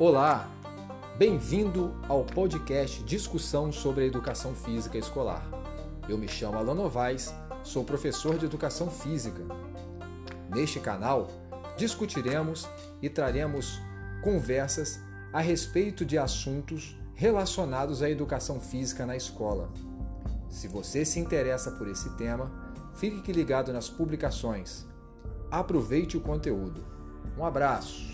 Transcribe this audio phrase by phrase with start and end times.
[0.00, 0.48] Olá,
[1.16, 5.44] bem-vindo ao podcast Discussão sobre a Educação Física Escolar.
[6.08, 7.34] Eu me chamo Alan Novaes,
[7.64, 9.42] sou professor de Educação Física.
[10.50, 11.26] Neste canal,
[11.76, 12.68] discutiremos
[13.02, 13.80] e traremos
[14.22, 15.00] conversas
[15.32, 19.68] a respeito de assuntos relacionados à educação física na escola.
[20.48, 22.52] Se você se interessa por esse tema,
[22.94, 24.86] fique ligado nas publicações.
[25.50, 26.86] Aproveite o conteúdo.
[27.36, 28.07] Um abraço!